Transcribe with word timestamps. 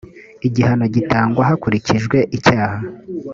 igihano 0.47 0.85
gitangwa 0.95 1.41
hakurikijwe 1.49 2.17
icyaha. 2.37 2.77